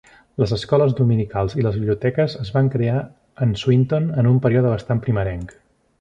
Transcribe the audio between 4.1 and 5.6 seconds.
en un període bastant primerenc.